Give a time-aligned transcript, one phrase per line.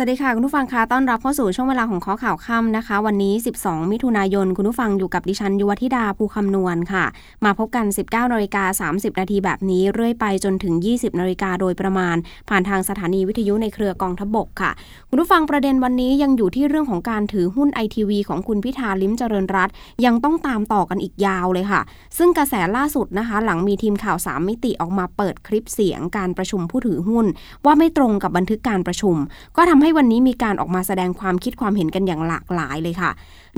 [0.00, 7.04] สวัสดีค่ะ คุณผู้ฟังคะต้อนรับเข้าสู่ช่วงเวลาของข้อข่าวค่ำนะคะ วันนี้ 12 มิถุนายน คุณผู้ฟังอยู่กับดิฉันยุวธิดาภูคำนวณค่ะ
[7.44, 12.16] มาพบกัน 19นาฬิกา30 นาทีแบบนี้ เรื่อยไปจนถึง 20นาฬิกาโดยประมาณ
[12.48, 14.70] ผ่านทางสถานีวิทยุในเครือกองทบกค่ะ
[15.08, 19.68] คุณผู้ฟังประเด็นวันนี้ยังอยู่ที่เรื่องของการถือหุ้นไอทีวีของคุณพิธาลิ้มเจริญรัต
[20.04, 21.80] ยังต้องตามต่อกันอีกยาวเลยค่ะ
[22.18, 27.26] ซึ่งกระแสล่าสุดนะคะ หลังมีทีมข่าว 3 มิติออกมาเปิดคลิปเสียงการประชุมผู้ถือหุ้น
[27.64, 29.16] ว่าไม่ตรงกับบันทึกการประชุม
[29.56, 33.10] ก็ทำใให้วันนี้มีการออกมาแสดงความคิดความเห็นกันอย่างหลากหลายเลยค่ะ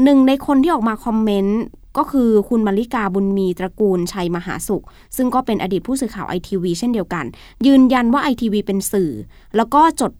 [0.02, 1.60] หนึ่งในคนที่ออกมาคอมเมนต์
[1.98, 4.84] ก็คือคุณมาริกาบุญมีตระกูลชัยมหาสุข
[5.16, 7.24] ซึ่งก็เป็นอดีตผู้สื่อข่าวไอทีวีเช่นเดียวกัน
[7.66, 9.10] ยืนยันว่าไอทีวีเป็นสื่อ
[9.56, 10.12] แล้วก็จด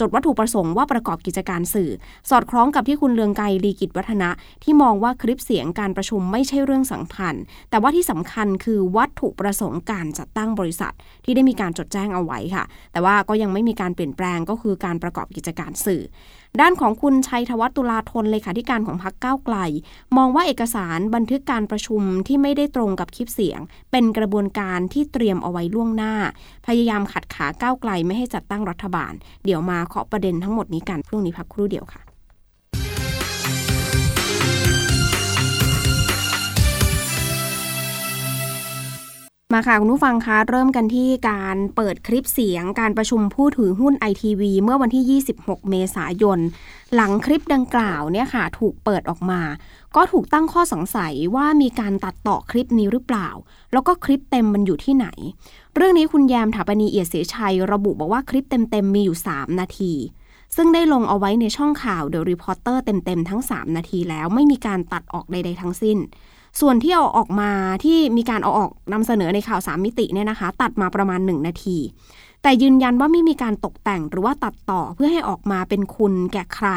[0.00, 1.90] จดวัตถุประสงค์ว่าประกอบกิจการสื่อ
[2.30, 4.30] สอดคล้องกับที่คุณเลืองไกรลีกิจวัฒนะ
[4.64, 7.34] ที่มองว่าคลิปเสียงการประชุมไม่ใช่เรื่องสำคัญ
[7.70, 10.92] แต่ว่าที่สำคัญคือวัตถุประสงค์การจัดตั้งบริษัท
[11.24, 16.02] ที่ได้มีการจดแจ้งเอาไว้ค่ะ แต่ว่าก็ยังไม่มีการเปลี่ยนแปลงก็คือการประกอบกิจการสื่อ
[16.60, 19.56] ด้านของคุณชัยธวัฒน์ตุลาธนเลขาธิการของพรรคก้าวไกล
[20.16, 26.14] มองว่าเอกสารบันทึกการประชุมที่ไม่ได้ตรงกับคลิปเสียง เป็นกระบวนการที่เตรียมเอาไว้ล่วงหน้า
[26.66, 29.12] พยายามขัดขาก้าวไกลไม่ให้จัดตั้งรัฐบาล
[29.44, 32.07] เดี๋ยวมาเคาะประเด็นทั้งหมดนี้กันพรุ่งนี้พักครู่เดียวค่ะ
[39.54, 46.38] มาค่ะ คุณผู้ฟังคะเริ่มกันที่การเปิดคลิปเสียงการประชุมผู้ถือหุ้นไอทีวีเมื่อวันที่ 26 เมษายน
[46.94, 49.42] หลังคลิปดังกล่าวเนี่ยค่ะ ถูกเปิดออกมา
[49.96, 53.28] ก็ถูกตั้งข้อสงสัยว่ามีการตัดต่อคลิปนี้หรือเปล่า
[53.72, 55.06] แล้วก็คลิปเต็มมันอยู่ที่ไหน
[55.74, 59.92] เรื่องนี้คุณแยมถาปนีเอียดเสชัย ระบุบอกว่าคลิปเต็มๆมีอยู่ 3 นาที
[60.56, 65.98] ซึ่งได้ลงเอาไว้ในช่องข่าว The Reporter เต็มๆทั้ง 3 นาทีแล้วไม่มีการตัดออกใดๆทั้งสิ้น
[66.60, 67.50] ส่วนที่เอาออกมา
[67.84, 71.78] ที่มีการเอาออกนำเสนอในข่าวสามมิติเนี่ยนะคะ ตัดมาประมาณ 1 นาที
[72.42, 76.68] แต่ยืนยันว่าไม่มีการตกแต่งหรือว่าตัดต่อเพื่อให้ออกมาเป็นคุณแก่ใคร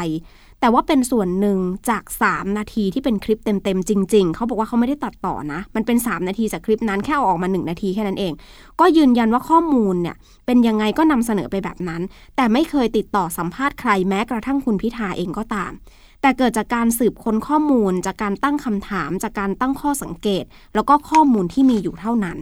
[0.60, 1.58] แต่ว่าเป็นส่วนหนึ่ง
[1.90, 8.32] จาก 3 นาทีที่เป็นคลิปเต็มๆจริง ๆ เขาบอกว่าเขาไม่ได้ตัดต่อนะ มันเป็น 3 นาทีจากคลิปนั้นแค่เอาออกมา 1 นาทีแค่นั้นเอง
[8.80, 12.02] ก็ยืนยันว่าข้อมูลเนี่ยเป็นยังไงก็นำเสนอไปแบบนั้น
[12.36, 15.72] แต่ไม่เคยติดต่อสัมภาษณ์ใครแม้กระทั่งคุณพิธาเองก็ตาม
[16.22, 20.44] แต่เกิดจากการสืบค้นข้อมูล จากการตั้งคำถาม จากการตั้งข้อสังเกต
[20.74, 22.36] แล้วก็ข้อมูลที่มีอยู่เท่านั้น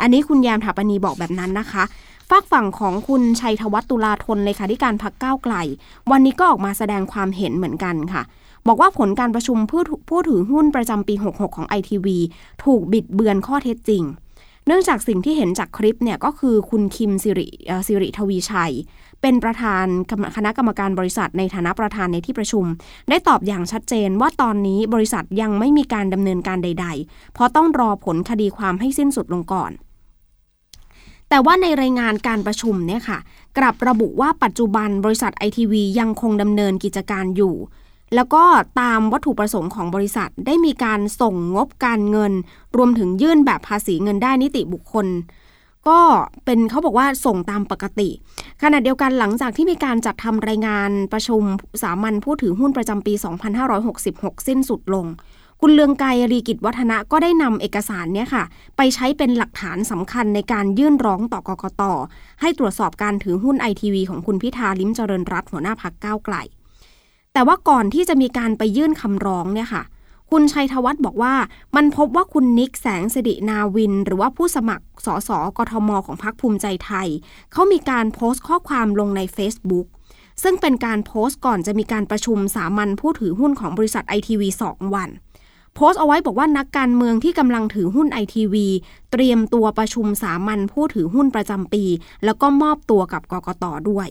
[0.00, 1.84] อันนี้คุณแยมถาปนีบอกแบบนั้นนะคะ
[2.30, 5.54] ฝากฝั่งของคุณชัยธวัฒน์ตุลาธนเลขาธิการพักก้าวไกล
[6.10, 8.22] วันนี้ก็ออกมาแสดงความเห็นเหมือนกันค่ะ
[8.66, 12.06] บอกว่าผลการประชุมผู้ถือผู้ถือหุ้นประจำปี 66 ของ ITV
[12.64, 14.04] ถูกบิดเบือนข้อเท็จจริง
[14.66, 17.48] เนื่องจากสิ่งที่เห็นจากคลิปเนี่ยก็คือคุณคิมสิริ
[17.86, 18.72] สิริทวีชัย
[19.22, 19.86] เป็นประธาน
[20.36, 22.64] คณะกรรมการบริษัทในฐานะประธานในที่ประชุม
[23.08, 29.72] ได้ตอบอย่างชัดเจนว่าตอนนี้บริษัทยังไม่มีการดำเนินการใด ๆ เพราะต้องรอผลคดีความให้สิ้นสุดลงก่อน
[31.28, 33.18] แต่ว่าในรายงานการประชุมเนี่ยค่ะ
[33.58, 37.54] กลับระบุว่าปัจจุบันบริษัทไอทีวียังคงดำเนินกิจการอยู่
[38.14, 38.44] แล้วก็
[38.80, 42.32] ตามวัตถุประสงค์ของบริษัทได้มีการส่งงบการเงิน
[42.76, 45.06] รวมถึงยื่นแบบภาษีเงินได้นิติบุคคล
[45.88, 46.00] ก็
[46.44, 48.08] เป็นเขาบอกว่าส่งตามปกติ
[48.62, 51.42] ขณะเดียวกันหลังจากที่มีการจัดทำรายงานประชุม
[51.82, 53.14] สามัญผู้ถือหุ้นประจำปี
[53.80, 55.06] 2566 สิ้นสุดลง
[55.60, 58.44] คุณเลืองไกรรีกิจวัฒนะก็ได้นำเอกสารเนี่ยค่ะ
[58.76, 61.82] ไปใช้เป็นหลักฐานสำคัญในการยื่นร้องต่อกกต
[62.40, 66.36] ให้ตรวจสอบการถือหุ้นไอทีวีของคุณพิธาลิ้มเจริญรัตน์หัวหน้าพักก้าวไกล
[67.32, 69.82] แต่ว่าก่อนที่จะมีการไปยื่นคำร้องเนี่ยค่ะ
[70.34, 71.34] คุณชัยธวัฒน์บอกว่า
[71.76, 77.08] มันพบว่าคุณนิกแสงสิรินาวิน หรือว่าผู้สมัครสสกทม ของพรรคภูมิใจไทย
[77.52, 79.86] เขามีการโพสต์ข้อความลงใน Facebook
[80.42, 85.10] ซึ่งเป็นการโพสต์ก่อนจะมีการประชุมสามัญผู้ถือหุ้นของบริษัทไอทีวี2วัน
[85.74, 88.66] โพสต์เอาไว้บอกว่านักการเมืองที่กำลังถือหุ้นไอทีวี
[89.12, 91.84] เตรียมตัวประชุมสามัญผู้ถือหุ้นประจำปี
[92.24, 94.08] แล้วก็มอบตัวกับกกตด้วย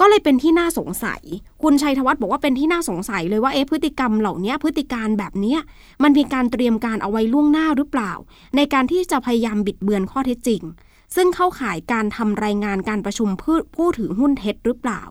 [0.00, 1.22] ก็เลยเป็นที่น่าสงสัย
[1.62, 5.56] คุณชัยธวัฒน์บอกว่าเป็นที่น่าสงสัยเลยว่าเอ๊ะพฤติกรรมเหล่านี้พฤติการแบบนี้
[6.02, 8.12] มันมีการเตรียมการเอาไว้ล่วงหน้าหรือเปล่า
[8.56, 10.62] ในการที่จะพยายามบิดเบือนข้อเท็จจริง
[11.16, 15.02] ซึ่งเข้าข่ายการทำรายงานการประชุมผู้ผู้ถือหุ้นเท็จหรือเปล่า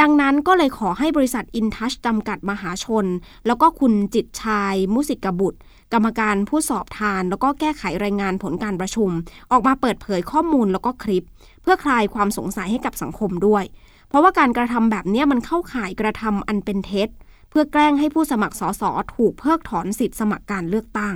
[0.00, 3.06] ดังนั้นก็เลยขอให้บริษัทอินทัชจำกัดมหาชน
[3.46, 5.58] แล้วก็คุณจิตชาย มุสิกบุตร
[5.92, 9.10] กรรมการผู้สอบทาน แล้วก็แก้ไขรายงานผลการประชุม
[9.52, 11.24] ออกมาเปิดเผยข้อมูลแล้วก็คลิป
[11.62, 13.64] เพื่อคลายความสงสัยให้กับสังคมด้วย
[14.12, 17.08] เพราะว่าการกระทำแบบนี้มันเข้าข่ายกระทำอันเป็นเท็จ
[17.50, 18.82] เพื่อแกล้งให้ผู้สมัครสส
[19.14, 21.14] ถูกเพิกถอนสิทธิสมัครการเลือกตั้ง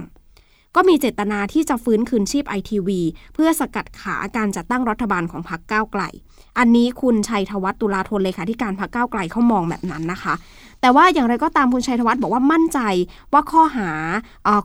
[0.76, 3.00] ก็มีเจตนาที่จะฟื้นคืนชีพไอทีวี
[3.34, 6.02] เพื่อสกัดขาการจัดตั้งรัฐบาลของพรรคก้าวไกล
[6.58, 10.34] อันนี้คุณชัยธวัฒน์ตุลาธนเลขาธิการพรรคก้าวไกลเขามองแบบนั้นนะคะ
[10.80, 12.78] แต่ว่าอย่างไรก็ตามคุณชัยธวัฒน์บอกว่ามั่นใจ
[13.32, 13.90] ว่าข้อหา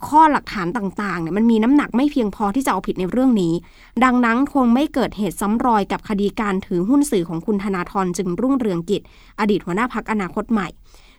[0.08, 3.54] ข้อหลักฐานต่างๆเนี่ยมันมีน้ำหนักไม่เพียงพอที่จะเอาผิดในเรื่องนี้
[4.04, 9.02] ดังนั้นคงไม่เกิดเหตุซ้ำรอยกับคดีการถือหุ้นสื่อของคุณธนาธรจึงรุ่งเรืองกิจ
[9.40, 10.68] อดีตหัวหน้าพักอนาคตใหม่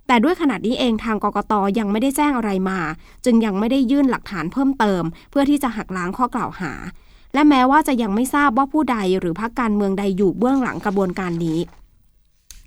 [0.07, 2.79] แต่ด้วยขนาดนี้เองทางกกตยังไม่ได้แจ้งอะไรมา
[3.25, 6.73] จึงยังไม่ได้ยื่นหลักฐานเพิ่มเติม เพื่อที่จะหักล้างข้อกล่าวหา
[7.35, 11.59] และแม้ว่าจะยังไม่ทราบว่าผู้ใดหรือพรรคการเมืองใดอยู่เบื้องหลังกระบวนการนี้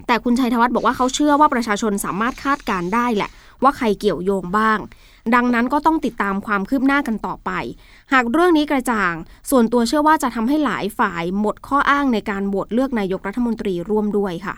[0.07, 3.29] แต่คุณชัยธวัฒน์บอกว่าเขาเชื่อว่าประชาชนสามารถคาดการได้แหละ
[3.63, 4.79] ว่าใครเกี่ยวโยงบ้าง
[5.35, 7.51] ดังนั้นก็ต้องติดตามความคืบหน้ากันต่อไป
[8.13, 9.13] หากเรื่องนี้กระจ่าง
[9.49, 14.55] ส่วนตัวเชื่อว่าจะทำให้หลายฝ่ายหมดข้ออ้างในการโหวตเลือกนายกรัฐมนตรีร่วมด้วยค่ะ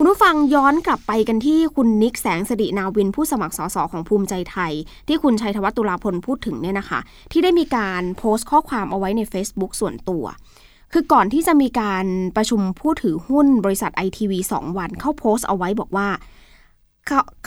[0.00, 4.72] คุณผู้ฟังย้อนกลับไปกันที่คุณนิกแสงสดินาวินผู้สมัครสสของภูมิใจไทย
[5.08, 7.00] ที่คุณชัยธวัฒน์ตุลาพลพูดถึงเนี่ยนะคะ
[7.32, 10.24] ที่ได้มีการโพสต์ข้อความเอาไว้ใน Facebook ส่วนตัว
[10.92, 12.06] คือก่อนที่จะมีการ
[12.36, 16.08] ประชุมผู้ถือหุ้นบริษัทไอทีวีสองวัน เข้าโพสต์เอาไว้บอกว่า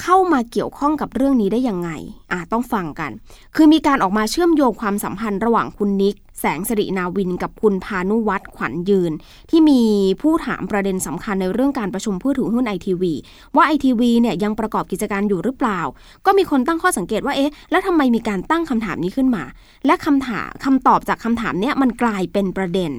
[0.02, 1.90] เข้ามาเกี่ยวข้องกับเรื่องนี้ได้ยังไง
[2.32, 3.12] อ่าต้องฟังกัน
[3.56, 9.12] คือมีการออกมาเชื่อมโยงความสัมพันธ์ระหว่างคุณนิก แสงสิรินาวินกับคุณพานุวัตรขวัญยืน
[9.50, 9.82] ที่มี
[10.22, 13.14] ผู้ถามประเด็นสำคัญในเรื่องการประชุมผู้ถือหุ้นไอทีวี
[13.56, 15.80] ว่าไอทีวีเนี่ยยังประกอบกิจการอยู่หรือเปล่า
[16.26, 19.44] ก็มีคนตั้งข้อสังเกตว่าเอ๊ะแล้วทำไมมีการตั้งคำถามนี้ขึ้นมา
[19.86, 22.92] และคำถามคำตอบจากคำถามเนี้ยมันกลายเป็นประเด็น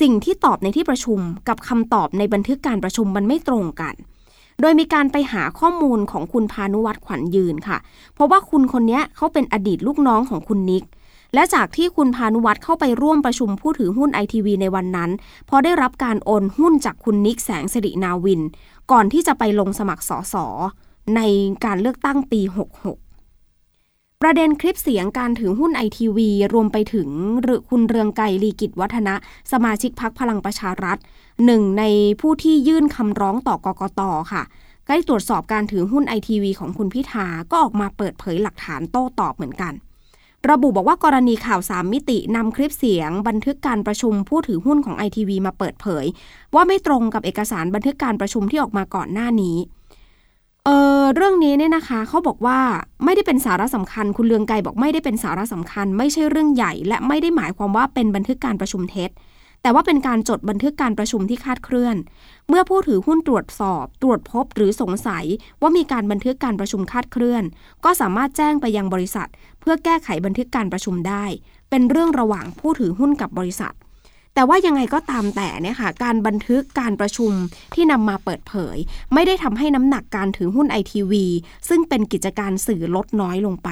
[0.00, 1.18] สิ่งที่ตอบในที่ประชุม
[1.48, 3.94] กับคำตอบในบันทึกการประชุมมันไม่ตรงกัน
[4.60, 7.78] โดยมีการไปหาข้อมูลของคุณพานุวัตรขวัญยืนค่ะ
[8.14, 10.84] เพราะว่าคุณคนนี้เขาเป็นอดีตลูกน้องของคุณนิก
[11.34, 15.10] และจากที่คุณพานุวัตรเข้าไปร่วมประชุมผู้ถือหุ้นไอทีวีในวันนั้น
[15.48, 18.40] พอได้รับการโอนหุ้นจากคุณนิกแสงสิรินาวิน
[18.90, 20.46] ก่อนที่จะไปลงสมัครสอสอ
[21.16, 21.20] ใน
[21.64, 23.01] การเลือกตั้งปี 66
[24.24, 27.08] ประเด็นคลิปเสียงการถือหุ้นไอทีวีรวมไปถึง
[27.42, 29.14] หรือคุณเรืองไกรลีกิจวัฒนะ
[29.52, 30.98] สมาชิกพักพลังประชารัฐ
[31.44, 31.84] หนึ่งใน
[32.20, 34.00] ผู้ที่ยื่นคำร้องต่อกกต
[34.32, 34.42] ค่ะ
[34.86, 39.72] ใกล้ตรวจสอบการถือหุ้นไอทีวีของคุณพิธาก็ออกมาเปิดเผยหลักฐานโต้ตอบเหมือนกัน
[40.50, 46.04] ระบุบอกว่ากรณีข่าวสามมิตินำคลิปเสียง บันทึกการประชุมผู้ถือหุ้นของไอทีวีมาเปิดเผย
[46.54, 49.56] ว่าไม่ตรงกับเอกสารบันทึกการประชุมที่ออกมาก่อนหน้านี้
[50.66, 50.70] เอ
[51.00, 52.58] อเรื่องนี้เนี่ยนะคะเขาบอกว่า
[53.04, 59.10] ไม่ได้เป็นสาระสำคัญ คุณเลืองไกบอกไม่ได้เป็นสาระสำคัญ ไม่ใช่เรื่องใหญ่ และไม่ได้หมายความว่าเป็นบันทึกการประชุมเท็จ
[59.62, 61.96] แต่ว่าเป็นการจดบันทึกการประชุมที่คาดเคลื่อน
[62.48, 65.24] เมื่อผู้ถือหุ้นตรวจสอบ ตรวจพบหรือสงสัย
[65.60, 67.44] ว่ามีการบันทึกการประชุมคาดเคลื่อน
[67.84, 69.28] ก็สามารถแจ้งไปยังบริษัท
[69.60, 71.24] เพื่อแก้ไขบันทึกการประชุมได้
[71.70, 73.74] เป็นเรื่องระหว่างผู้ถือหุ้นกับบริษัท
[74.34, 77.32] แต่ว่ายังไงก็ตามแต่เนี่ยค่ะการบันทึกการประชุม
[77.74, 78.76] ที่นำมาเปิดเผย
[79.14, 81.26] ไม่ได้ทำให้น้ำหนักการถือหุ้นไอทีวี
[81.68, 83.70] ซึ่งเป็นกิจการสื่อลดน้อยลงไป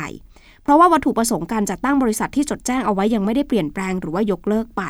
[0.62, 4.82] เพราะว่าวัตถุประสงค์การจัดตั้งบริษัทที่จดแจ้งเอาไว้ยังไม่ได้เปลี่ยนแปลงหรือว่ายกเลิกไป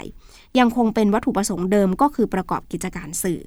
[0.58, 3.40] ยังคงเป็นวัตถุประสงค์เดิมก็คือประกอบกิจการสื่อ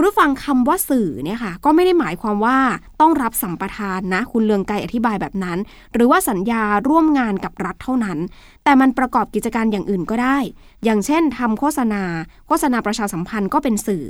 [0.00, 2.58] คุณผู้ฟังคำว่าสื่อเนี่ยค่ะก็ไม่ได้หมายความว่า
[3.00, 5.58] ต้องรับสัมปทานนะ คุณเลืองไกรอธิบายแบบนั้น
[5.92, 8.18] หรือว่าสัญญาร่วมงานกับรัฐเท่านั้น
[8.64, 10.38] แต่มันประกอบกิจการอย่างอื่นก็ได้
[10.84, 12.02] อย่างเช่นทำโฆษณา
[12.48, 14.04] โฆษณาประชาสัมพันธ์ก็เป็นสื่อ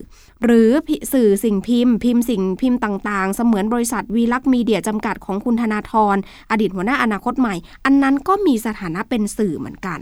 [0.44, 0.70] หรือ
[1.12, 6.16] สื่อสิ่งพิมพ์ พิมพ์สิ่งพิมพ์ต่างๆ เสมือนบริษัทวีลักษ์มีเดียจำกัดของคุณธนาธร
[6.50, 7.54] อดีตหัวหน้าอนาคตใหม่
[7.84, 10.00] อันนั้นก็มีสถานะเป็นสื่อเหมือนกัน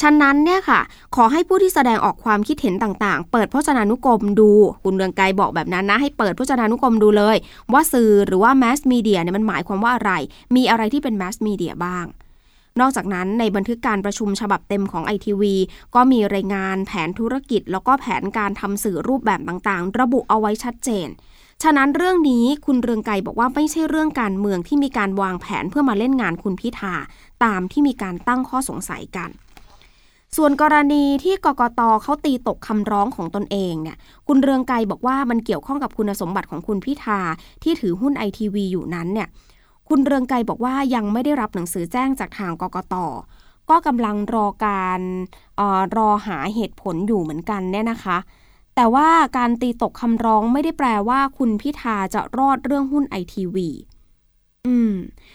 [0.00, 0.80] ฉะนั้นเนี่ยค่ะ
[1.16, 4.50] ขอให้ผู้ที่แสดงออกความคิดเห็นต่างๆ เปิดพจนานุกรมดู
[4.84, 7.36] คุณเรืองไกรบอกแบบนั้นนะ ให้เปิดพจนานุกรมดูเลย
[7.72, 10.12] ว่าสื่อหรือว่าแมสมีเดียเนี่ยมันหมายความว่าอะไร
[10.56, 12.06] มีอะไรที่เป็นแมสมีเดียบ้าง
[12.80, 15.54] นอกจากนั้นในบันทึกการประชุมฉบับเต็มของไอทีวี
[15.94, 21.08] ก็มีรายงานแผนธุรกิจ แล้วก็แผนการทำสื่อรูปแบบต่างๆ ระบุเอาไว้ชัดเจน
[21.62, 26.94] ฉะนั้นเรื่องนี้คุณเรืองไกรบอกว่าไม่ใช่เรื่องการเมืองที่มีการวางแผนเพื่อมาเล่นงานคุณพิธา
[27.44, 29.30] ตามที่มีการตั้งข้อสงสัยกัน
[30.36, 37.20] ส่วนกรณีที่กกตเขาตีตกคำร้องของตนเองเนี่ย คุณเรืองไกรบอกว่ามันเกี่ยวข้องกับคุณสมบัติของคุณพิธา
[37.62, 39.28] ที่ถือหุ้นไอทีวีอยู่นั้นเนี่ย
[39.88, 42.94] คุณเรืองไกรบอกว่ายังไม่ได้รับหนังสือแจ้งจากทางกกต
[43.70, 45.00] ก็กำลังรอการ
[45.58, 48.18] ออรอหาเหตุผลอยู่เหมือนกันเนี่ยนะคะ
[48.74, 53.68] แต่ว่าการตีตกคำร้องไม่ได้แปลว่าคุณพิธาจะรอดเรื่องหุ้นไอทีวี
[54.66, 54.92] อืม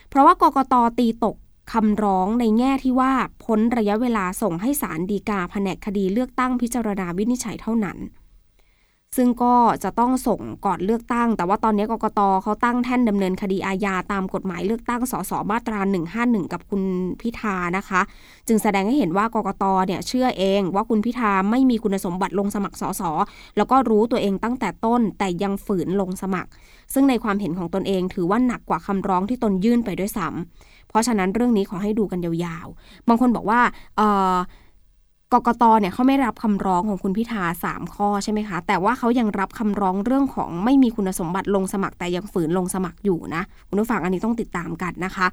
[0.09, 1.35] เพราะว่ากกตตีตก
[1.71, 3.11] คำร้องในแง่ที่ว่า
[3.43, 7.99] พ้นระยะเวลาส่งให้ศาลฎีกาแผนกคดีเลือกตั้งพิจารณาวินิจฉัยเท่านั้น
[9.17, 15.79] ซึ่งก็จะต้องส่งก่อนเลือกตั้ง แต่ว่าตอนนี้กกตเขาตั้งแท่นดำเนินคดีอาญาตามกฎหมายเลือกตั้งสสมาตรา
[16.15, 16.81] 151 กับคุณ
[17.21, 18.01] พิธานะคะ
[18.47, 23.01] จึงแสดงให้เห็นว่ากกตเนี่ยเชื่อเองว่าคุณพิธาไม่มีคุณสมบัติลงสมัครสส
[23.57, 26.49] แล้วก็รู้ตัวเองตั้งแต่ต้นแต่ยังฝืนลงสมัคร
[26.93, 33.59] ซึ่งในความเห็นของตนเองถือว่าหนักกว่าคำร้องที่ตนยื่นไปด้วยซ้ำ เพราะฉะนั้นเรื่องนี้ขอให้ดูกันยาวๆ บางคนบอกว่า
[33.97, 34.01] เอ
[34.33, 34.35] อ
[35.33, 45.25] กกตเนี่ยเขาไม่รับคำร้องของคุณพิธาสามข้อใช่ไหมคะ แต่ว่าเขายังรับคำร้องเรื่องของไม่มีคุณสมบัติลงสมัครแต่ยังฝืนลงสมัครอยู่นะ คุณผู้ฟังอันนี้ต้องติดตามกันนะคะ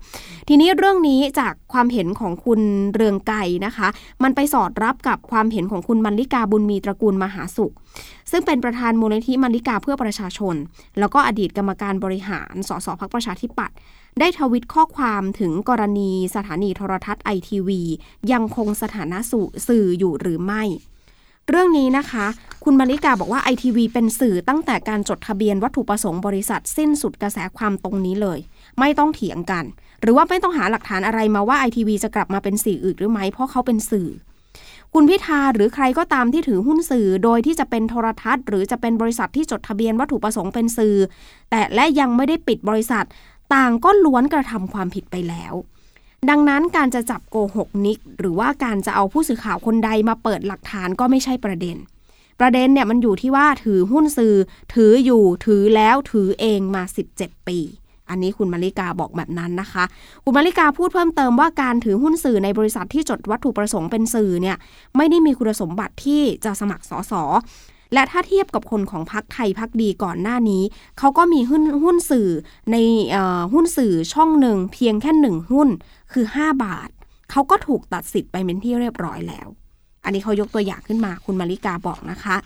[0.49, 2.61] ทีนี้เรื่องนี้จากความเห็นของคุณ
[2.95, 3.89] เรืองไก่นะคะ
[4.23, 7.73] มันไปสอดรับกับความเห็นของคุณมัลลิกาบุญมีตระกูลมหาสุข
[8.31, 10.55] ซึ่งเป็นประธานมูลนิธิมัลลิกาเพื่อประชาชน
[10.99, 13.77] แล้วก็อดีตกรรมการบริหาร สสพักประชาธิปัตย์
[14.19, 17.83] ได้ทวิตข้อความถึงกรณีสถานีโทรทัศน์ไอทีวี
[18.33, 19.19] ยังคงสถานะ
[19.69, 20.63] สื่ออยู่หรือไม่
[21.49, 22.27] เรื่องนี้นะคะ
[22.65, 28.39] คุณมาริกาบอกว่าไอทีวีเป็นสื่อตั้งแต่การจดทะเบียนวัตถุประสงค์บริษัทสิ้นสุดกระแสความตรงนี้เลย
[28.79, 29.65] ไม่ต้องเถียงกัน
[30.01, 34.09] หรือว่าไม่ต้องหาหลักฐานอะไรมาว่าไอทีวีจะกลับมาเป็นสื่ออื่นหรือไม่เพราะเขาเป็นสื่อ
[34.95, 40.97] คุณพิธาหรือใครก็ตามที่ถือหุ้นสื่อ โดยที่จะเป็นโทรทัศน์ หรือจะเป็นบริษัทที่จดทะเบียนวัตถุประสงค์เป็นสื่อ
[41.51, 43.05] แต่และยังไม่ได้ปิดบริษัท
[43.55, 45.55] ต่างก็ล้วนกระทำความผิดไปแล้ว
[46.31, 51.77] ดังนั้นการจะจับโกหกนิก หรือว่าการจะเอาผู้สื่อข่าวคนใดมาเปิดหลักฐานก็ไม่ใช่ประเด็น
[52.41, 54.35] ประเด็นเนี่ยมันอยู่ที่ว่าถือหุ้นสื่อ
[54.75, 56.83] ถืออยู่ถือแล้วถือเองมา
[57.17, 57.59] 17 ปี
[58.11, 59.85] อันนี้คุณมาริกาบอกแบบนั้นนะคะ
[60.25, 64.57] คุณมาริกาพูดเพิ่มเติมว่าการถือหุ้นสื่อในบริษัทที่จดวัตถุประสงค์เป็นสื่อเนี่ย
[64.97, 67.13] ไม่ได้มีคุณสมบัติที่จะสมัครสส
[67.95, 70.63] และถ้าเทียบกับคนของพักไทยพักดีก่อนหน้านี้
[70.99, 72.29] เขาก็มีหุ้นหุ้นสื่อ
[72.73, 72.77] ใน
[73.53, 75.69] หุ้นสื่อช่องหนึ่งเพียงแค่หนึ่งหุ้น
[76.13, 76.89] คือ 5 บาท
[77.31, 79.49] เขาก็ถูกตัดสิทธิ์ไปเป็นที่เรียบร้อยแล้ว
[80.05, 82.37] อันนี้เขายกตัวอย่างขึ้นมาคุณมาริกาบอกนะคะ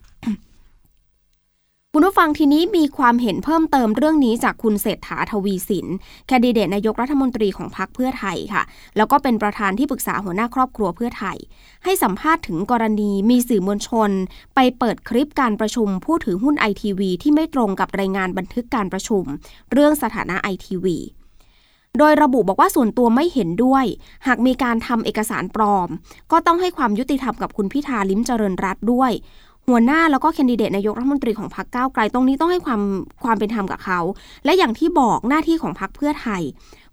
[1.96, 5.86] คุณผู้ฟังทีนี้มีความเห็นเพิ่มเติมเรื่องนี้จากคุณเศรษฐาทวีสิน
[6.26, 8.62] แคนดิเดตนายกรัฐมนตรีของพรรคเพื่อไทยค่ะ
[8.96, 11.36] แล้วก็เป็นประธานที่ปรึกษาหัวหน้าครอบครัวเพื่อไทย
[11.84, 14.10] ให้สัมภาษณ์ถึงกรณีมีสื่อมวลชน
[14.54, 19.24] ไปเปิดคลิปการประชุมผู้ถือหุ้นไอทีวีที่ไม่ตรงกับรายงานบันทึกการประชุม
[19.72, 20.98] เรื่องสถานะไอทีวี
[21.98, 23.84] โดยระบุบอกว่าส่วนตัวไม่เห็นด้วย
[24.26, 25.88] หากมีการทำเอกสารปลอม
[26.32, 29.12] ก็ต้องให้ความยุติธรรมกับคุณพิธาลิ้มเจริญรัตด้วย
[29.68, 32.80] หัวหน้าแล้วก็แคนดิเดตนายกรัฐมนตรีของพรรคก้าวไกลตรงนี้ต้องให้ความ
[33.24, 34.00] ความเป็นธรรมกับเขา
[34.44, 36.42] และอย่างที่บอกหน้าที่ของพรรคเพื่อไทย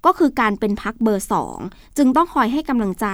[0.06, 1.58] ก็คือการเป็นพรรคเบอร์สอง
[1.98, 3.08] จึงต้องคอยให้กำลังใจ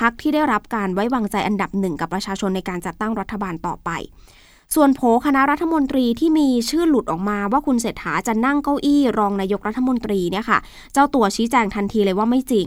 [0.00, 3.90] พรรคที่ได้รับการไว้วางใจอันดับหนึ่งกับประชาชนในการจัดตั้งรัฐบาลต่อไป
[4.76, 10.58] ส่วนโผคณะรัฐมนตรีที่มีชื่อหลุดออกมาว่าคุณเศรษฐาจะนั่งเก้าอี้รองนายกรัฐมนตรีเนี่ยค่ะ
[10.92, 12.66] เจ้าตัวชี้แจงทันทีเลยว่าไม่จริง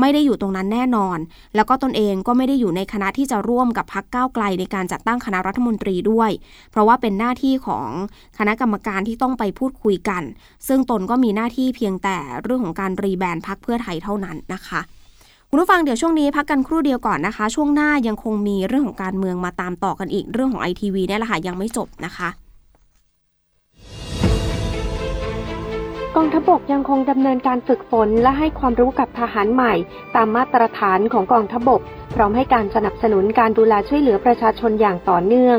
[0.00, 1.18] ไม่ได้อยู่ตรงนั้นแน่นอน
[1.54, 6.30] แล้วก็ตนเองก็ไม่ได้อยู่ในคณะที่จะร่วมกับพักก้าวไกลในการจัดตั้งคณะรัฐมนตรีด้วย
[6.70, 7.88] เพราะว่าเป็นหน้าที่ของ
[8.38, 10.22] คณะกรรมการที่ต้องไปพูดคุยกัน
[10.68, 14.80] ซึ่งตนก็มีหน้าที่เพียงแต่เรื่องของการรีแบนพักเพื่อไทยเท่านั้นนะคะ
[15.54, 22.28] คุณผู้ฟังเดี๋ยวช่วงนี้พักกันครู่เดียวก่อนนะคะ ช่วงหน้ายังคงมีเรื่องของการเมืองมาตามต่อกันอีกเรื่องของไอทีวีนี่แหละค่ะยังไม่จบนะคะ
[26.16, 29.74] กองทัพบกยังคงดำเนินการฝึกฝนและให้ความรู้กับทหารใหม่
[30.16, 31.80] ตามมาตรฐานของกองทัพบก
[32.14, 35.58] พร้อมให้การสนับสนุนการดูแลช่วยเหลือประชาชนอย่างต่อเนื่อง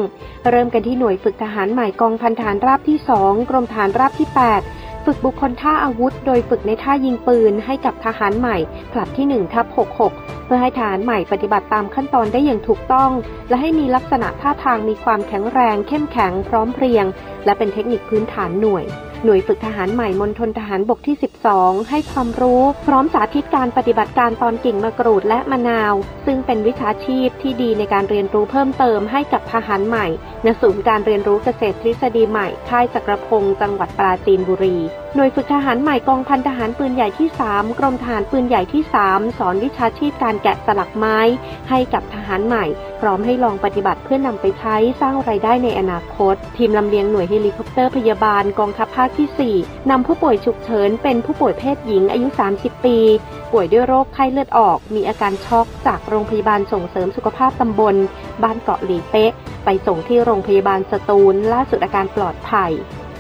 [0.50, 8.58] เริ่มกันที่หน่วยฝึกทหารใหม่กองพันฐานราบที่ 2 กรมฐานราบที่ 8 ฝึกบุคคลท่าอาวุธ โดยฝึกในท่ายิงปืนให้กับทหารใหม่
[8.94, 9.66] กลับที่1ทับ
[10.08, 13.12] 66 เพื่อให้ทหารใหม่ปฏิบัติตามขั้นตอนได้อย่างถูกต้อง
[13.50, 17.06] และให้มีลักษณะท่าทางมีความแข็งแรง เข้มแข็งพร้อมเพรียง
[17.46, 18.84] และเป็นเทคนิคพื้นฐานหน่วย
[19.26, 21.16] หน่วยฝึกทหารใหม่มณฑลทหารบกที่
[21.52, 25.94] 12 ให้ความรู้ พร้อมสาธิตการปฏิบัติการตอนกิ่งมะกรูดและมะนาว
[26.26, 30.08] ซึ่งเป็นวิชาชีพที่ดีในการเรียนรู้เพิ่มเติมให้กับทหารใหม่
[30.46, 34.78] ณศูนย์การเรียนรู้เกษตรทฤษฎีใหม่ค่ายจักรพงศ์จังหวัดปราจีนบุรี
[35.18, 41.18] หน่วยฝึกทหารใหม่กองพันทหารปืนใหญ่ที่ 3 กรมทหารปืนใหญ่ที่ 3 สอนวิชาชีพการแกะสลักไม้
[41.70, 42.66] ให้กับทหารใหม่
[43.02, 52.98] พร้อมให้ลองปฏิบัติเพื่อนำไปใช้สร้างไรายได้ในอนาคต ทีมลำเลียงหน่วยเฮลิคอปเตอร์พยาบาลกองทัพภาคที่ 4นำผู้ป่วยฉุกเฉินเป็นผู้ป่วยเพศหญิงอายุ 30 ปี
[53.52, 57.96] ป่วยด้วยโรคไข้เลือดออก มีอาการช็อกจากโรงพยาบาลส่งเสริมสุขภาพตำบล
[58.44, 59.32] บ้านเกาะหลีเป๊ะ
[59.66, 62.74] ไปส่งที่โรงพยาบาลสตูลล่าสุดอาการปลอดภัย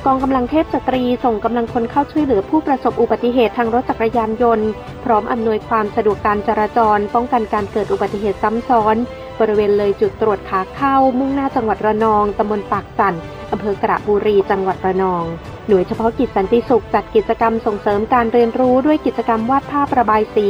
[0.08, 4.70] กองกำลังเทพสตรีส่งกำลังคนเข้าช่วยเหลือผู้ประสบอุบัติเหตุทางรถจักรยานยนต์
[5.04, 8.96] พร้อมอำนวยความสะดวกการจราจร ป้องกันการเกิดอุบัติเหตุซ้ำซ้อน
[9.40, 13.14] บริเวณเลยจุดตรวจขาเข้า มุ่งหน้าจังหวัดระนองตำบลปากสัน
[13.52, 15.26] อำเภอกระบุรีจังหวัดระนอง
[15.68, 20.48] หน่วยเฉพาะกิจสันติสุขจัดกิจกรรมส่งเสริมการเรียนรู้ด้วยกิจกรรมวาดภาพระบายสี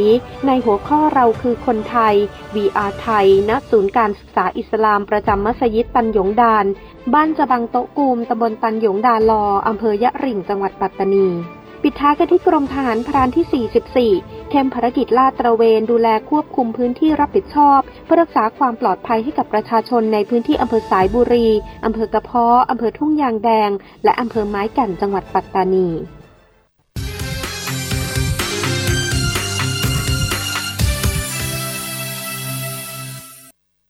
[0.48, 2.16] ในหัวข้อเราคือคนไทย
[2.56, 6.66] VR ไทยณศูนย์การศึกษาอิสลามประจำมัสยิดตันหยงดาน
[7.14, 11.28] บ้านจะบังโตกูมตำบลตันหยงดาลออำเภอยะริ่งจังหวัดปัตตานี
[11.84, 21.48] ปิดท้ายกันที่กรมทหารพรานที่ 44 เข้มภารกิจลาดตระเวนดูแลควบคุมพื้นที่รับผิดชอบ เพื่อรักษาความปลอดภัยให้กับประชาชนในพื้นที่อำเภอสายบุรี
[21.86, 23.70] อำเภอกระเพาะอำเภอทุ่งยางแดง
[24.04, 25.88] และอำเภอไม้แก่นจังหวัดปัตตานี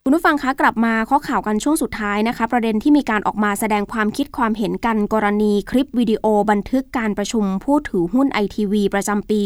[0.07, 9.41] คุณผู้ฟังคะกลับมาข้อข่าวกันช่วงสุดท้ายนะคะ ประเด็นที่มีการออกมาแสดงความคิดความเห็นกันกรณีคลิปวิดีโอบันทึกการประชุมผู้ถือหุ้นไอทีวีประจำปี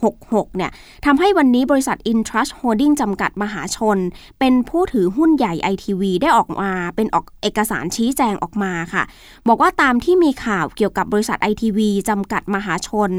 [0.00, 0.70] 66 เนี่ย
[1.04, 3.98] ทำให้วันนี้บริษัท Intrust Holding จำกัดมหาชน
[4.40, 9.02] เป็นผู้ถือหุ้นใหญ่ไอทีวีได้ออกมาเป็นออกเอกสารชี้แจงออกมาค่ะ
[9.48, 13.10] บอกว่าตามที่มีข่าวเกี่ยวกับบริษัทไอทีวีจำกัดมหาชน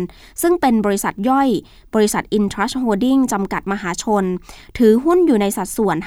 [0.41, 1.49] ซึ่งเป็นบริษัทย่อย
[1.95, 4.23] บริษัท Intrust Holding จำกัดมหาชน
[4.77, 5.97] ถือหุ้นอยู่ในสัดส่วน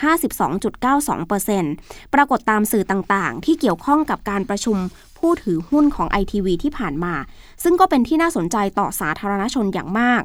[0.72, 4.76] 0.92%ปรากฏตามสื่อต่างๆ ที่เกี่ยวข้องกับการประชุม
[5.18, 7.14] ผู้ถือหุ้นของไอทีวีที่ผ่านมา
[7.62, 10.22] ซึ่งก็เป็นที่น่าสนใจต่อสาธารณชนอย่างมาก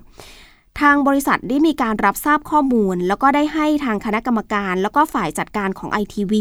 [0.82, 6.34] ทางบริษัทได้มีการรับทราบข้อมูล แล้วก็ได้ให้ทางคณะกรรมการ แล้วก็ฝ่ายจัดการของ ITV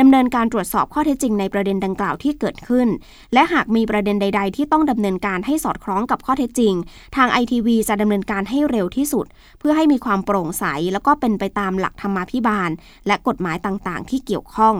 [0.00, 2.88] ดำเนินการตรวจสอบข้อเท็จจริงในประเด็นดังกล่าวที่เกิดขึ้น
[3.32, 6.74] และหากมีประเด็นใด ๆ ที่ต้องดำเนินการให้สอดคล้องกับข้อเท็จจริง
[7.16, 9.26] ทาง ITV จะดำเนินการให้เร็วที่สุด
[9.58, 12.70] เพื่อให้มีความโปร่งใส แล้วก็เป็นไปตามหลักธรรมาภิบาล
[13.06, 14.74] และกฎหมายต่างๆ ที่เกี่ยวข้อง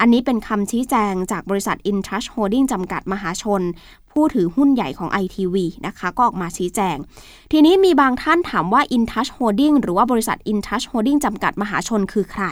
[0.00, 3.62] อันนี้เป็นคำชี้แจงจากบริษัท InTouch Holding จำกัดมหาชน
[4.16, 5.56] ผู้ถือหุ้นใหญ่ของ ITV
[5.86, 6.96] นะคะ ก็ออกมาชี้แจง
[7.52, 12.44] ทีนี้มีบางท่านถามว่า InTouch Holding หรือว่าบริษัท InTouch Holding จำกัดมหาชนคือใคร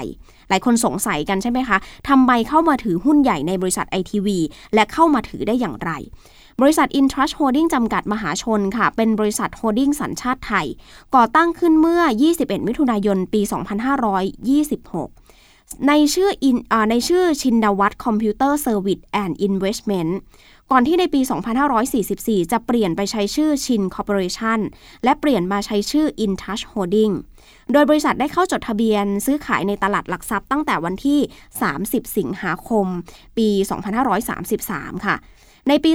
[0.49, 1.76] หลายคนสงสัยกันใช่ไหมคะ
[2.09, 4.28] ทำไมเข้ามาถือหุ้นใหญ่ในบริษัท ITV
[4.75, 5.90] และเข้ามาถือได้อย่างไร
[6.61, 10.66] บริษัท InTouch Holding จำกัดมหาชนค่ะ เป็นบริษัทโฮดดิ้งสัญชาติไทย
[11.14, 12.02] ก่อตั้งขึ้นเมื่อ
[12.35, 13.49] 21 มิถุนายน ปี 2526
[15.88, 16.30] ในชื่อ
[16.90, 20.19] ในชื่อชินวัตร Computer Service and Investment
[20.71, 21.21] ก่อนที่ในปี
[21.87, 24.61] 2544 จะเปลี่ยนไปใช้ชื่อชิน Corporation
[25.04, 27.14] และเปลี่ยนมาใช้ชื่อ InTouch Holding
[27.73, 31.21] โดยบริษัทได้เข้าจดทะเบียนซื้อขายในตลาดหลักทรัพย์ตั้งแต่วันที่
[31.68, 32.87] 30 สิงหาคม
[33.38, 33.49] ปี
[34.33, 35.16] 2533 ค่ะ
[35.68, 35.90] ในปี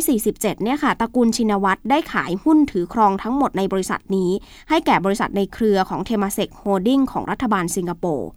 [0.00, 4.30] 2547 เนี่ยค่ะ ตระกูลชินวัตรได้ขายหุ้นถือครองทั้งหมดในบริษัทนี้
[4.68, 8.28] ให้แก่บริษัทในเครือของ Temasek Holding ของรัฐบาลสิงคโปร์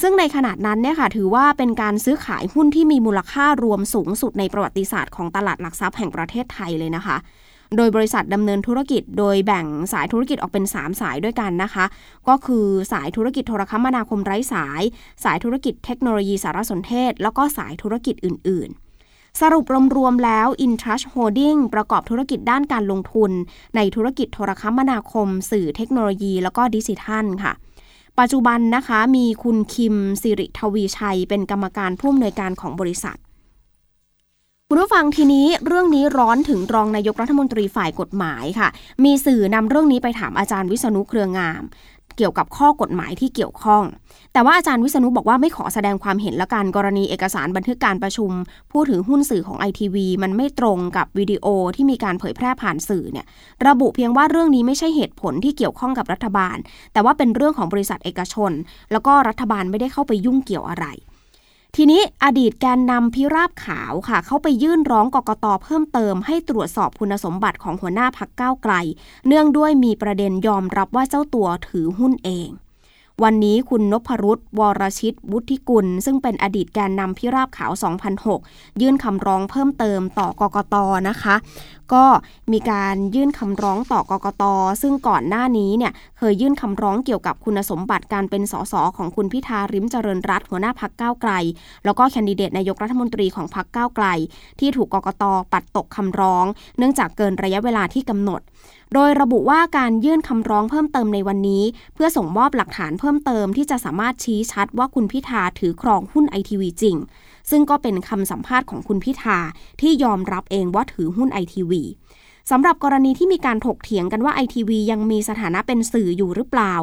[0.00, 7.16] ซึ่งในขณะนั้นเนี่ยค่ะถือว่าเป็นการซื้อขายหุ้นที่มีมูลค่ารวมสูงสุดในประวัติศาสตร์ของตลาดหลักทรัพย์แห่งประเทศไทยเลยนะคะ
[7.76, 11.84] โดยบริษัทดำเนินธุรกิจ โดยแบ่งสายธุรกิจออกเป็น 3 สายด้วยกันนะคะ
[12.28, 14.82] ก็คือสายธุรกิจโทรคมนาคมไร้สาย
[15.24, 18.68] สายธุรกิจเทคโนโลยีสารสนเทศ แล้วก็สายธุรกิจอื่น
[19.04, 19.64] ๆสรุป
[19.96, 23.30] รวมๆแล้ว Intrush Holding ประกอบธุรกิจด้านการลงทุน
[23.76, 27.52] ในธุรกิจโทรคมนาคม สื่อเทคโนโลยี แล้วก็ดิจิทัลค่ะ
[28.20, 33.18] ปัจจุบันนะคะมีคุณคิมสิริทวีชัย เป็นกรรมการผู้อำนวยการของบริษัท
[34.68, 38.68] คุณผู้ฟังทีนี้เรื่องนี้ร้อนถึงรองนายกรัฐมนตรีฝ่ายกฎหมายค่ะ
[39.04, 41.62] มีสื่อนำเรื่องนี้ไปถามอาจารย์วิษณุเครืองาม
[42.16, 43.84] เกี่ยวกับข้อกฎหมายที่เกี่ยวข้อง
[44.32, 48.30] แต่ว่าอาจารย์วิษณุบอกว่าไม่ขอแสดงความเห็นละกันกรณีเอกสารบันทึกการประชุม
[48.70, 53.26] ผู้ถือหุ้นสื่อของไอทีวีมันไม่ตรงกับวิดีโอที่มีการเผยแพร่ผ่านสื่อเนี่ย
[53.66, 56.56] ระบุเพียงว่าเรื่องนี้ไม่ใช่เหตุผลที่เกี่ยวข้องกับรัฐบาล
[56.92, 58.52] แต่ว่าเป็นเรื่องของบริษัทเอกชน
[58.92, 60.86] แล้วก็รัฐบาลไม่ได้เข้าไปยุ่งเกี่ยวอะไร
[61.78, 68.72] ทีนี้อดีตแกนนำพิราบขาวค่ะ เขาไปยื่นร้องกกตเพิ่มเติมให้ตรวจสอบคุณสมบัติของหัวหน้าพักก้าวไกล
[69.26, 72.48] เนื่องด้วยมีประเด็นยอมรับว่าเจ้าตัวถือหุ้นเอง
[73.24, 77.72] วันนี้คุณนพรุษวรชิต วุฒิกุล ซึ่งเป็นอดีตแกนนำพิราบขาว
[78.26, 80.74] 2006 ยื่นคำร้องเพิ่มเติมต่อกกต
[81.08, 81.34] นะคะ
[81.92, 82.04] ก็
[82.52, 84.44] มีการยื่นคำร้องต่อกกต
[84.82, 91.32] ซึ่งก่อนหน้านี้เนี่ยเคยยื่นคำร้องเกี่ยวกับคุณสมบัติการเป็นสสของคุณพิธาริมเจริญรัตหัวหน้าพักก้าวไกล
[91.84, 94.06] แล้วก็แคนดิเดตนายกรัฐมนตรีของพักก้าวไกล
[94.60, 96.46] ที่ถูกกกตปัดตกคำร้อง
[96.78, 98.40] เนื่องจากเกินระยะเวลาที่กำหนด
[98.94, 106.96] โดยระบุว่าการยื่นคำร้องเพิ่มเติมในวันนี้ เพื่อส่งมอบหลักฐานเพิ่มเติมที่จะสามารถชี้ชัดว่าคุณพิธาถือครองหุ้นไอทีวีจริง
[107.50, 109.38] ซึ่งก็เป็นคำสัมภาษณ์ของคุณพิธา
[109.80, 111.82] ที่ยอมรับเองว่าถือหุ้นไอทีวี
[112.50, 116.74] สำหรับกรณีที่มีการถกเถียงกันว่าไอทีวียังมีสถานะเป็นสื่ออยู่หรือเปล่า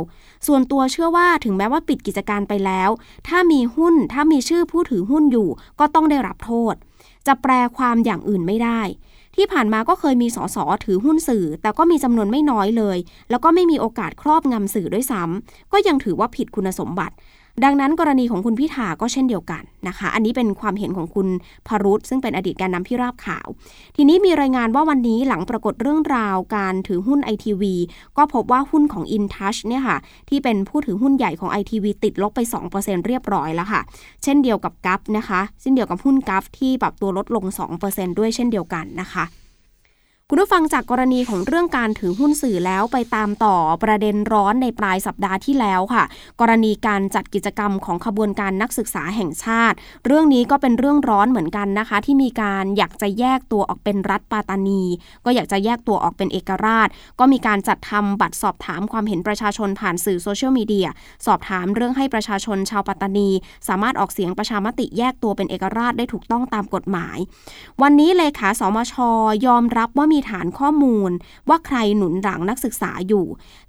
[0.48, 2.90] ส่วนตัวเชื่อว่าถึงแม้ว่าปิดกิจการไปแล้ว
[3.28, 6.76] ถ้ามีหุ้นถ้ามีชื่อผู้ถือหุ้นอยู่ ก็ต้องได้รับโทษ
[7.28, 8.82] จะแปลความอย่างอื่นไม่ได้
[9.36, 12.98] ที่ผ่านมาก็เคยมีสสถือหุ้นสื่อ แต่ก็มีจำนวนไม่น้อยเลย
[13.30, 17.16] แล้วก็ไม่มีโอกาสครอบงำสื่อด้วยซ้ำก็ยังถือว่าผิดคุณสมบัติ
[17.64, 21.28] ดังนั้นกรณีของคุณพิธาก็เช่นเดียวกันนะคะ อันนี้เป็นความเห็นของคุณ
[21.68, 23.48] พรุษซึ่งเป็นอดีตการนำพิราบข่าว
[23.96, 27.76] ทีนี้มีรายงานว่าวันนี้หลังปรากฏเรื่องราวการถือหุ้นไอทีวี
[28.18, 29.98] ก็พบว่าหุ้นของ InTouch เนี่ยค่ะ
[30.30, 32.40] ที่เป็นผู้ถือหุ้นใหญ่ของไอทีวีติดลบไป
[32.74, 33.82] 2%เรียบร้อยแล้วค่ะ
[34.24, 37.46] เช่นเดียวกับกัฟนะคะเช่นเดียวกับหุ้นกัฟที่ปรับตัวลดลง
[37.84, 39.26] 2%ด้วยเช่นเดียวกันนะคะ
[40.34, 46.04] คุณผู้ฟังจากกรณีของเรื่องการถือหุ้นสื่อแล้วไปตามต่อประเด็นร้อนในปลายสัปดาห์ที่แล้วค่ะ
[46.42, 54.84] กรณีการจัดกิจกรรมของขบวนการนักศึกษาแห่งชาติ เรื่องนี้ก็เป็นเรื่องร้อนเหมือนกันนะคะ ที่มีการอยากจะแยกตัวออกเป็นรัฐปาตานี
[55.26, 56.88] ก็อยากจะแยกตัวออกเป็นเอกราช
[57.20, 60.88] ก็มีการจัดทำบัตรสอบถามความเห็นประชาชนผ่านสื่อโซเชียลมีเดีย
[61.26, 63.30] สอบถามเรื่องให้ประชาชนชาวปัตตานี
[63.68, 67.18] สามารถออกเสียงประชามติแยกตัวเป็นเอกราชได้ถูกต้องตามกฎหมาย
[67.82, 68.94] วันนี้เลขาสมช
[69.48, 71.12] ยอมรับว่ามีฐานข้อมูล
[71.50, 73.26] ว่าใครหนุนหลังนักศึกษาอยู่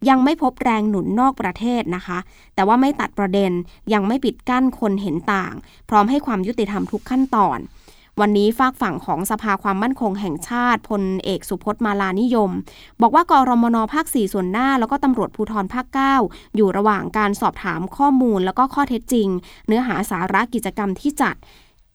[0.09, 2.19] ยังไม่พบแรงหนุนนอกประเทศนะคะ
[2.55, 3.53] แต่ว่าไม่ตัดประเด็น
[3.93, 5.55] ยังไม่ปิดกั้นคนเห็นต่าง
[5.88, 7.61] พร้อมให้ความยุติธรรมทุกขั้นตอน
[8.21, 12.51] วันนี้ฝากฝั่งของสภาความมั่นคงแห่งชาติพลเอกสุพจน์มาลานิยม
[13.01, 15.87] บอกว่ากรมนภาค 4 ส่วนหน้า แล้วก็ตำรวจภูธรภาค
[16.21, 19.29] 9 อยู่ระหว่างการสอบถามข้อมูลแล้วก็ข้อเท็จจริง
[19.67, 21.37] เนื้อหาสาระกิจกรรมที่จัด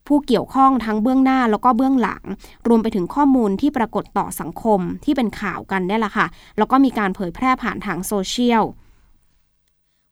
[0.09, 2.23] ผู้เกี่ยวข้องทั้งเบื้องหน้าแล้วก็เบื้องหลัง
[2.67, 8.63] รวมไปถึงข้อมูลที่ปรากฏต่อสังคมที่เป็นข่าวกันนี่แหละค่ะ แล้วก็มีการเผยแพร่ผ่านทางโซเชียล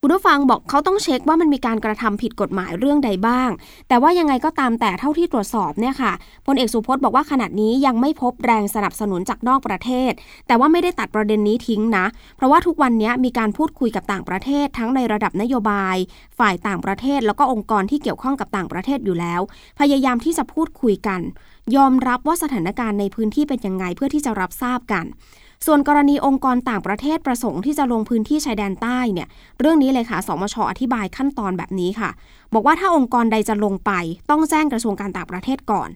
[0.08, 3.50] คุณผู้ฟังบอกเขาต้องเช็คว่ามันมีการกระทำผิดกฎหมายเรื่องใดบ้าง
[3.88, 6.14] แต่ว่ายังไงก็ตามแต่เท่าที่ตรวจสอบเนี่ยค่ะ
[6.46, 10.12] พลเอกสุพจน์บอกว่าขณะนี้ยังไม่พบแรงสนับสนุนจากนอกประเทศ
[10.48, 12.06] แต่ว่าไม่ได้ตัดประเด็นนี้ทิ้งนะ
[12.38, 15.96] เพราะว่าทุกวันนี้มีการพูดคุยกับต่างประเทศ ทั้งในระดับนโยบาย
[16.40, 19.42] ฝ่ายต่างประเทศ แล้วก็องค์กรที่เกี่ยวข้องกับต่างประเทศอยู่แล้ว
[19.80, 21.22] พยายามที่จะพูดคุยกัน
[21.76, 25.06] ยอมรับว่าสถานการณ์ในพื้นที่เป็นยังไงเพื่อที่จะรับทราบกัน
[25.66, 29.28] ส่วนกรณีองค์กรต่างประเทศประสงค์ที่จะลงพื้นที่ชายแดนใต้เนี่ย
[29.60, 32.10] เรื่องนี้เลยค่ะ สมชอธิบายขั้นตอนแบบนี้ค่ะ
[32.54, 33.92] บอกว่าถ้าองค์กรใดจะลงไป
[34.30, 35.90] ต้องแจ้งกระทรวงการต่างประเทศก่อน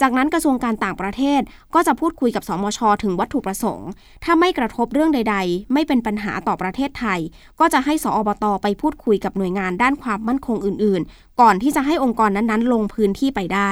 [0.00, 1.40] จากนั้นกระทรวงการต่างประเทศ
[1.74, 3.88] ก็จะพูดคุยกับสมชถึงวัตถุประสงค์
[4.24, 7.20] ถ้าไม่กระทบเรื่องใด ๆ ไม่เป็นปัญหาต่อประเทศไทย
[7.60, 13.70] ก็จะให้สอบตไปพูดคุยกับหน่วยงานด้านความมั่นคงอื่น ๆ ก่อนที่จะให้องค์กรนั้นๆ ลงพื้นที่ไปได้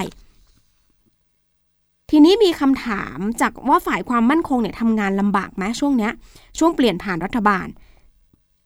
[2.10, 6.12] ทีนี้มีคำถามจากว่าฝ่ายความมั่นคงเนี่ยทำงานลำบากไหมช่วงเนี้ย
[6.58, 7.66] ช่วงเปลี่ยนผ่านรัฐบาล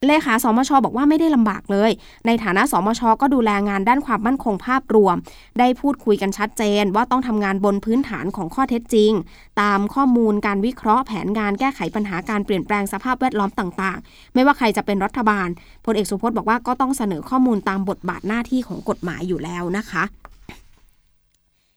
[0.06, 1.90] เลขาสมชบอกว่าไม่ได้ลำบากเลย
[2.26, 5.16] ในฐานะสมชก็ดูแลงานด้านความมั่นคงภาพรวม
[5.58, 9.12] ได้พูดคุยกันชัดเจน ว่าต้องทำงานบนพื้นฐานของข้อเท็จจริง
[9.60, 15.48] ตามข้อมูลการวิเคราะห์แผนงานแก้ไขปัญหาการเปลี่ยนแปลงสภาพแวดล้อมต่างๆ ไม่ว่าใครจะเป็นรัฐบาล
[15.84, 20.02] พลเอกสุพจน์บอกว่าก็ต้องเสนอข้อมูลตามบทบาทหน้าที่ของกฎหมายอยู่แล้วนะคะ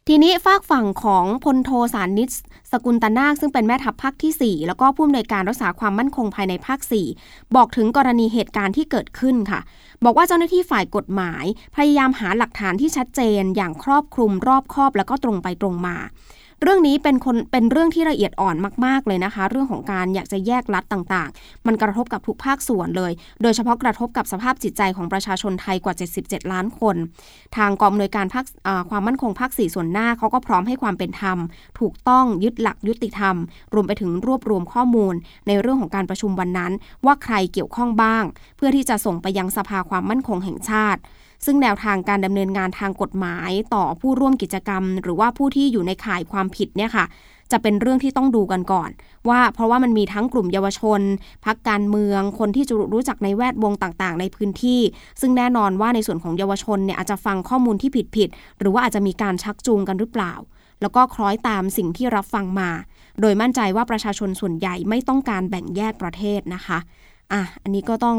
[0.09, 2.29] ทีนี้ฝากฝั่งของพลโทสารนิต
[2.71, 6.79] สกุลตนาคซึ่งเป็นแม่ทัพภาคที่ 4 แล้วก็ผู้อำนวยการรักษาความมั่นคงภายในภาค
[7.17, 9.59] 4 บอกถึงกรณีเหตุการณ์ที่เกิดขึ้นค่ะ
[10.03, 15.95] บอกว่าเจ้าหน้าที่ฝ่ายกฎหมาย พยายามหาหลักฐานที่ชัดเจนอย่างครอบคลุมรอบคอบ แล้วก็ตรงไปตรงมา
[16.63, 26.95] เรื่องนี้เป็นคนเป็นเรื่องที่ละเอียดอ่อนมาก ๆ เลยนะคะ เรื่องของการอยากจะแยกรัฐต่างๆ มันกระทบกับทุกภาคส่วนเลย โดยเฉพาะกระทบกับสภาพจิตใจของประชาชนไทยกว่า 77 ล้านคน
[27.57, 28.45] ทางกองอำนวยการภาค
[28.89, 31.37] ความมั่นคงภาค 4 ส่วนหน้าเขาก็พร้อมให้ความเป็นธรรม
[31.79, 33.35] ถูกต้องยึดหลักยุติธรรม
[33.73, 35.13] รวมไปถึงรวบรวมข้อมูล
[35.47, 36.71] ในเรื่องของการประชุมวันนั้น
[37.05, 38.23] ว่าใครเกี่ยวข้องบ้าง
[38.57, 41.01] เพื่อที่จะส่งไปยังสภาความมั่นคงแห่งชาติ
[41.45, 47.05] ซึ่งแนวทางการดำเนินงานทางกฎหมายต่อผู้ร่วมกิจกรรม หรือว่าผู้ที่อยู่ในข่ายความผิดเนี่ยค่ะ
[47.51, 48.89] จะเป็นเรื่องที่ต้องดูกันก่อน
[49.29, 51.01] ว่าเพราะว่ามันมีทั้งกลุ่มเยาวชน
[51.45, 54.81] พักการเมือง คนที่จะรู้จักในแวดวงต่างๆ ในพื้นที่
[55.21, 60.33] ซึ่งแน่นอนว่าในส่วนของเยาวชนเนี่ยอาจจะฟังข้อมูลที่ผิดๆหรือว่าอาจจะมีการชักจูงกันหรือเปล่า
[60.81, 62.69] แล้วก็คล้อยตามสิ่งที่รับฟังมา
[63.21, 66.77] โดยมั่นใจว่าประชาชนส่วนใหญ่ไม่ต้องการแบ่งแยกประเทศนะคะ
[67.33, 68.17] อะอันนี้ก็ต้อง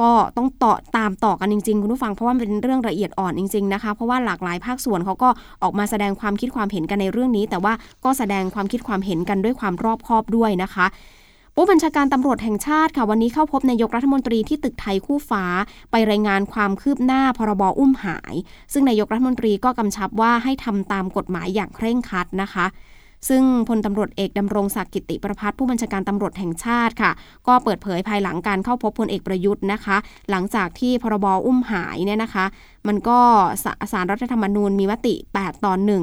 [0.00, 5.28] ก็ต้องต่อตามต่อกันจริงๆ คุณผู้ฟังเพราะว่าเป็นเรื่องละเอียดอ่อนจริงๆนะคะ เพราะว่าหลากหลายภาคส่วนเขาก็
[5.62, 7.72] ออกมาแสดงความคิดความเห็นกันในเรื่องนี้ แต่ว่า
[8.04, 10.86] ก็แสดงความคิดความเห็นกันด้วยความรอบคอบด้วยนะคะ
[11.56, 15.44] ผู้บัญชาการตำรวจแห่งชาติค่ะวันนี้เข้าพบนายกรัฐมนตรีที่ตึกไทยคู่ฟ้า
[15.90, 18.34] ไปรายงานความคืบหน้าพรบอุ้มหาย
[18.72, 22.66] ซึ่งนายกรัฐมนตรีก็กำชับว่าให้ทำตามกฎหมายอย่างเคร่งครัดนะคะ
[23.28, 27.12] ซึ่งพลตำรวจเอกดำรงศักดิ์กิติประพัฒผู้บัญชาการตำรวจแห่งชาติค่ะ
[27.46, 29.96] ก็เปิดเผยภายหลังการเข้าพบพลเอกประยุทธ์นะคะ
[30.30, 32.44] หลังจากที่พรบอุ้มหายเนี่ยนะคะ
[32.88, 33.18] มันก็
[33.64, 36.02] สสารรัฐธรรมนูญมีมติ 8 ตอนหนึ่ง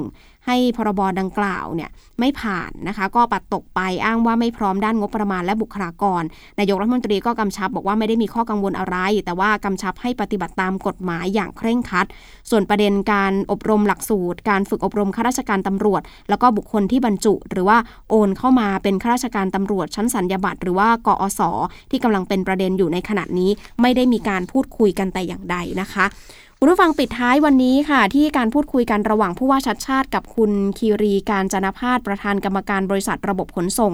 [0.50, 6.22] ให้พรบดังกล่าวเนี่ยไม่ผ่านนะคะ ก็ปัดตกไปอ้างว่าไม่พร้อมด้านงบประมาณและบุคลากร
[6.58, 12.06] นายกรัฐมนตรีก็กำชับบอกว่าไม่ได้มีข้อกังวลอะไร แต่ว่ากำชับให้ปฏิบัติตามกฎหมายอย่างเคร่งครัด
[12.50, 17.78] ส่วนประเด็นการอบรมหลักสูตร การฝึกอบรมข้าราชการตำรวจ แล้วก็บุคคลที่บรรจุ หรือว่า
[18.10, 21.40] โอนเข้ามาเป็นข้าราชการตำรวจ ชั้นสัญญาบัตรหรือว่ากอส
[21.90, 26.06] ที่กำลังเป็นประเด็นอยู่ในขณะนี้ ไม่ได้มีการพูดคุยกันแต่อย่างใดนะคะ
[26.62, 33.92] คุณผู้ฟังปิดท้ายวันนี้ค่ะ ที่การพูดคุยกันระหว่างผู้ว่าชัดชาติกับคุณคีรีการจนพาสประธานกรรมการบริษัทระบบขนส่ง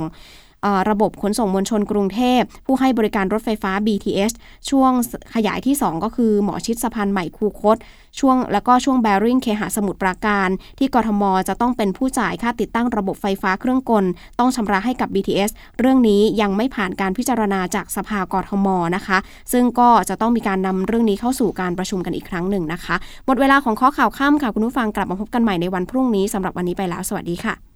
[0.90, 4.32] ระบบขนส่งมวลชนกรุงเทพ ผู้ให้บริการรถไฟฟ้า BTS
[4.70, 4.92] ช่วง
[5.34, 7.76] ขยายที่ 2 ก็คือหมอชิดสะพานใหม่คูคต
[8.20, 10.48] ช่วงแล้วก็ช่วงแบริ่งเคหะสมุทรปราการ
[10.78, 14.04] ที่กทม จะต้องเป็นผู้จ่ายค่าติดตั้งระบบไฟฟ้าเครื่องกล
[14.38, 19.18] ต้องชำระให้กับ BTS เรื่องนี้ยังไม่ผ่านการพิจารณาจากสภากทมนะคะ
[19.52, 27.75] ซึ่งก็จะต้องมีการนำเรื่องนี้เข้าสู่การประชุมกันอีกครั้งหนึ่งนะคะ หมดเวลาของข้อข่าวค่ำค่ะคุณผู้ฟังกลับมาพบกันใหม่ในวันพรุ่งนี้สำหรับวันนี้ไปแล้ว สวัสดีค่ะ